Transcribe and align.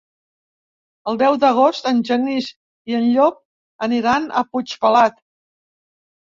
El 1.11 1.19
deu 1.21 1.37
d'agost 1.43 1.89
en 1.91 1.99
Genís 2.09 2.49
i 2.93 2.99
en 3.01 3.07
Llop 3.11 3.39
aniran 3.91 4.29
a 4.43 4.47
Puigpelat. 4.53 5.25